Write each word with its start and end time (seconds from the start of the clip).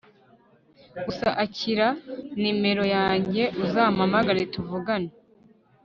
gusa 1.05 1.27
akira 1.43 1.87
nimero 2.41 2.83
yanjye 2.95 3.43
uzampamagara 3.63 4.39
tuvugane 4.53 5.09